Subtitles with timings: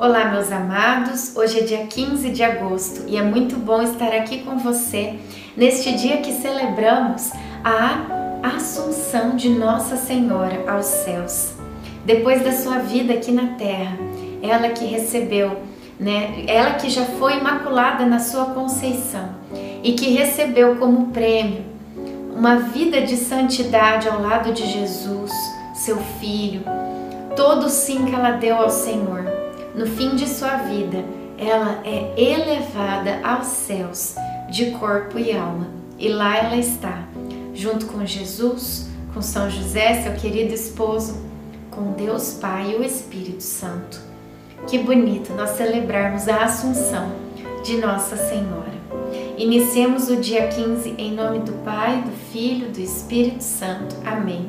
[0.00, 1.36] Olá, meus amados.
[1.36, 5.18] Hoje é dia 15 de agosto e é muito bom estar aqui com você
[5.56, 7.32] neste dia que celebramos
[7.64, 11.54] a Assunção de Nossa Senhora aos céus.
[12.04, 13.98] Depois da sua vida aqui na terra,
[14.40, 15.56] ela que recebeu,
[15.98, 19.30] né, ela que já foi imaculada na sua conceição
[19.82, 21.64] e que recebeu como prêmio
[22.36, 25.32] uma vida de santidade ao lado de Jesus,
[25.74, 26.62] seu filho,
[27.34, 29.37] todo o sim que ela deu ao Senhor
[29.74, 31.04] no fim de sua vida,
[31.38, 34.14] ela é elevada aos céus
[34.50, 35.68] de corpo e alma.
[35.98, 37.06] E lá ela está,
[37.54, 41.16] junto com Jesus, com São José, seu querido esposo,
[41.70, 44.00] com Deus Pai e o Espírito Santo.
[44.66, 47.12] Que bonito nós celebrarmos a Assunção
[47.64, 48.78] de Nossa Senhora.
[49.36, 53.94] Iniciemos o dia 15 em nome do Pai, do Filho, do Espírito Santo.
[54.04, 54.48] Amém.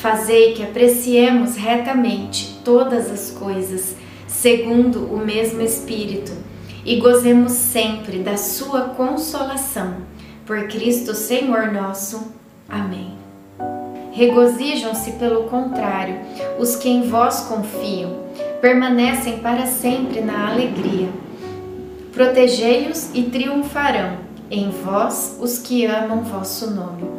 [0.00, 3.96] Fazei que apreciemos retamente todas as coisas,
[4.28, 6.30] segundo o mesmo Espírito,
[6.84, 9.96] e gozemos sempre da Sua consolação.
[10.46, 12.32] Por Cristo Senhor nosso.
[12.68, 13.14] Amém.
[14.12, 16.20] Regozijam-se, pelo contrário,
[16.60, 18.20] os que em vós confiam,
[18.60, 21.08] permanecem para sempre na alegria.
[22.12, 27.17] Protegei-os e triunfarão em vós os que amam vosso nome.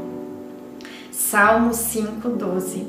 [1.20, 2.88] Salmo 5:12.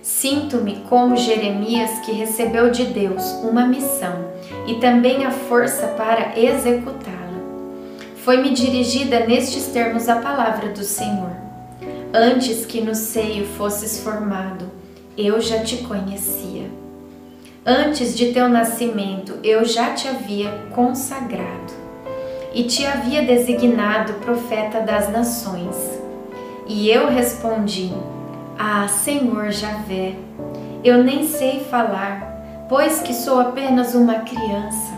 [0.00, 4.24] Sinto-me como Jeremias que recebeu de Deus uma missão
[4.66, 7.38] e também a força para executá-la.
[8.24, 11.36] Foi-me dirigida nestes termos a palavra do Senhor.
[12.14, 14.64] Antes que no seio fosses formado,
[15.16, 16.64] eu já te conhecia.
[17.64, 21.74] Antes de teu nascimento, eu já te havia consagrado
[22.54, 25.89] e te havia designado profeta das nações.
[26.72, 27.92] E eu respondi:
[28.56, 30.14] Ah, Senhor Javé,
[30.84, 34.92] eu nem sei falar, pois que sou apenas uma criança.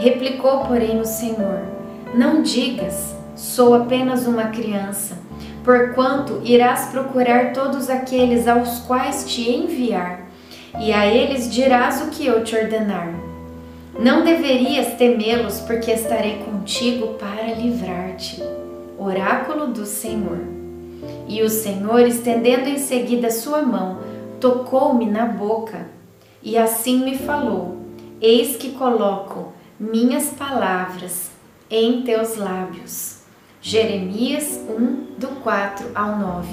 [0.00, 1.60] Replicou, porém, o Senhor:
[2.12, 5.16] Não digas, sou apenas uma criança,
[5.62, 10.22] porquanto irás procurar todos aqueles aos quais te enviar,
[10.80, 13.14] e a eles dirás o que eu te ordenar.
[13.96, 18.42] Não deverias temê-los, porque estarei contigo para livrar-te.
[18.98, 20.59] Oráculo do Senhor.
[21.28, 23.98] E o Senhor, estendendo em seguida sua mão,
[24.40, 25.86] tocou-me na boca,
[26.42, 27.76] e assim me falou:
[28.20, 31.30] Eis que coloco minhas palavras
[31.70, 33.20] em teus lábios.
[33.62, 36.48] Jeremias 1, do 4 ao 9.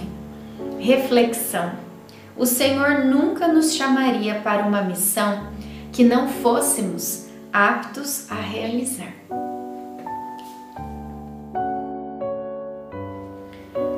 [0.79, 1.72] Reflexão:
[2.35, 5.47] O Senhor nunca nos chamaria para uma missão
[5.91, 9.13] que não fôssemos aptos a realizar.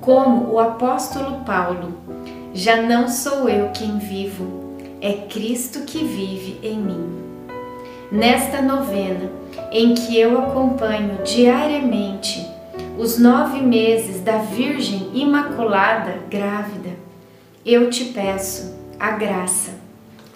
[0.00, 1.94] como o apóstolo Paulo:
[2.54, 7.20] Já não sou eu quem vivo, é Cristo que vive em mim.
[8.10, 9.30] Nesta novena,
[9.70, 12.44] em que eu acompanho diariamente
[12.98, 16.90] os nove meses da Virgem Imaculada grávida,
[17.64, 19.72] eu te peço a graça.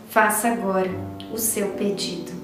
[0.08, 0.90] Faça agora
[1.32, 2.43] o seu pedido.